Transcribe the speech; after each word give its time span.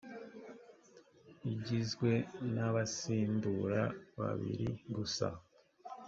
igizwe 1.53 2.11
n 2.53 2.55
abasimbura 2.67 3.81
babiri 4.19 4.67
gusa 4.95 5.27